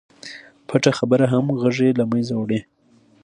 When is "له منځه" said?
1.99-2.33